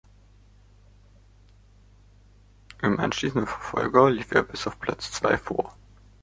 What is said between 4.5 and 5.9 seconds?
auf Platz zwei vor.